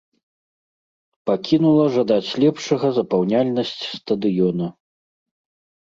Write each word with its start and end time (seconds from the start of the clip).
Пакінула 1.31 1.85
жадаць 1.97 2.27
лепшага 2.47 2.87
запаўняльнасць 2.99 3.79
стадыёна. 3.97 4.65